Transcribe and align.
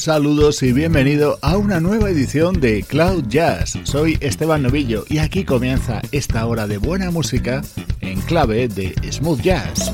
Saludos 0.00 0.62
y 0.62 0.72
bienvenido 0.72 1.38
a 1.42 1.58
una 1.58 1.78
nueva 1.78 2.08
edición 2.08 2.58
de 2.58 2.82
Cloud 2.84 3.24
Jazz. 3.28 3.78
Soy 3.82 4.16
Esteban 4.22 4.62
Novillo 4.62 5.04
y 5.10 5.18
aquí 5.18 5.44
comienza 5.44 6.00
esta 6.10 6.46
hora 6.46 6.66
de 6.66 6.78
buena 6.78 7.10
música 7.10 7.60
en 8.00 8.18
clave 8.22 8.66
de 8.68 8.94
smooth 9.12 9.42
jazz. 9.42 9.92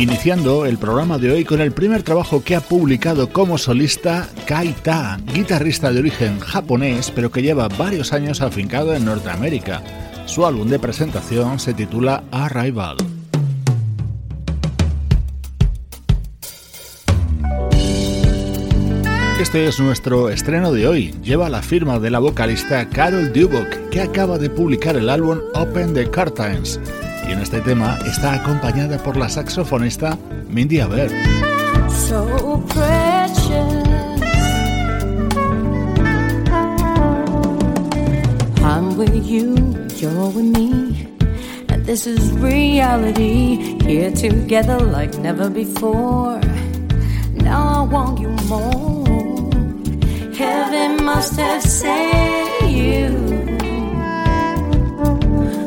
Iniciando 0.00 0.66
el 0.66 0.76
programa 0.76 1.16
de 1.16 1.32
hoy 1.32 1.44
con 1.44 1.60
el 1.60 1.72
primer 1.72 2.02
trabajo 2.02 2.42
que 2.44 2.54
ha 2.54 2.60
publicado 2.60 3.30
como 3.32 3.56
solista 3.56 4.28
Kaita, 4.46 5.18
guitarrista 5.32 5.90
de 5.90 6.00
origen 6.00 6.38
japonés 6.38 7.10
pero 7.10 7.30
que 7.30 7.42
lleva 7.42 7.68
varios 7.68 8.12
años 8.12 8.42
afincado 8.42 8.94
en 8.94 9.06
Norteamérica. 9.06 9.82
Su 10.26 10.44
álbum 10.44 10.68
de 10.68 10.78
presentación 10.78 11.58
se 11.58 11.72
titula 11.72 12.24
Arrival. 12.30 12.96
Este 19.40 19.66
es 19.66 19.78
nuestro 19.78 20.30
estreno 20.30 20.72
de 20.72 20.88
hoy. 20.88 21.14
Lleva 21.22 21.50
la 21.50 21.60
firma 21.60 21.98
de 21.98 22.08
la 22.08 22.20
vocalista 22.20 22.88
Carol 22.88 23.34
Dubok, 23.34 23.90
que 23.90 24.00
acaba 24.00 24.38
de 24.38 24.48
publicar 24.48 24.96
el 24.96 25.10
álbum 25.10 25.40
Open 25.52 25.92
the 25.92 26.10
Curtains. 26.10 26.80
Y 27.28 27.32
en 27.32 27.40
este 27.40 27.60
tema 27.60 27.98
está 28.06 28.32
acompañada 28.32 28.96
por 28.96 29.18
la 29.18 29.28
saxofonista 29.28 30.16
Mindy 30.48 30.80
Aber. 30.80 31.10
So 32.08 32.64
I'm 38.62 38.96
with 38.96 39.26
you, 39.26 39.54
you're 39.98 40.30
with 40.30 40.56
me. 40.56 41.10
And 41.68 41.84
this 41.84 42.06
is 42.06 42.32
reality. 42.32 43.76
Here 43.84 44.10
together 44.12 44.80
like 44.80 45.18
never 45.18 45.50
before. 45.50 46.40
Now 47.34 47.84
I 47.84 47.92
want 47.92 48.18
you 48.18 48.30
more. 48.48 48.95
Must 51.16 51.36
have 51.36 51.62
sent 51.62 52.70
you. 52.70 53.08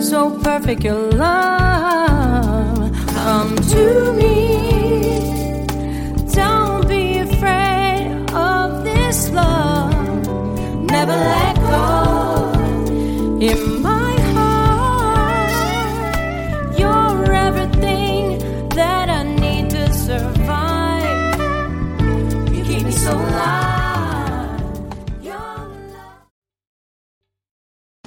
So 0.00 0.38
perfect 0.38 0.84
your 0.84 1.10
love. 1.10 2.92
Come 3.08 3.56
to 3.56 4.12
me. 4.12 4.31